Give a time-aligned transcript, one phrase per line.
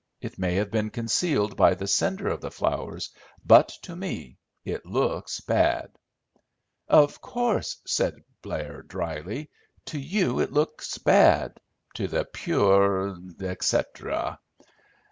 [0.19, 3.11] It may have been concealed by the sender of the flowers,
[3.45, 5.91] but to me it looks bad."
[6.87, 9.51] "Of course," said Blair dryly,
[9.85, 11.59] "to you it looks bad.
[11.93, 14.39] To the pure, etc."